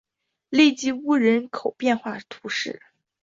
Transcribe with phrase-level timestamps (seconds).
[0.49, 2.81] 勒基乌人口变化图示